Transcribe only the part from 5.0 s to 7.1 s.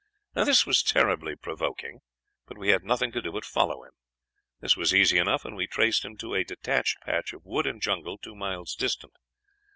enough, and we traced him to a detached